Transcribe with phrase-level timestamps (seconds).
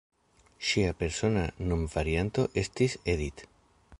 [0.69, 1.43] Ŝia persona
[1.73, 3.49] nomvarianto estis "Edith".